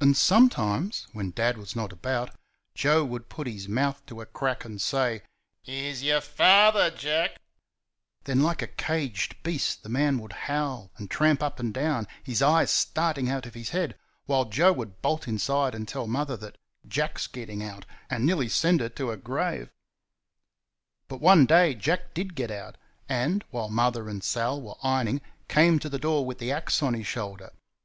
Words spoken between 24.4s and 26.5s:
were ironing came to the door with